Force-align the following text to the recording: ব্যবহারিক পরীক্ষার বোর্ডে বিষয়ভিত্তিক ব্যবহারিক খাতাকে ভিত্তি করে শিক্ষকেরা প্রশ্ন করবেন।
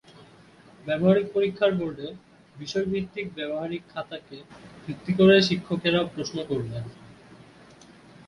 ব্যবহারিক 0.85 1.27
পরীক্ষার 1.33 1.71
বোর্ডে 1.75 2.07
বিষয়ভিত্তিক 2.55 3.27
ব্যবহারিক 3.35 3.83
খাতাকে 3.89 4.37
ভিত্তি 4.85 5.11
করে 5.13 5.35
শিক্ষকেরা 5.41 6.01
প্রশ্ন 6.05 6.37
করবেন। 6.43 6.83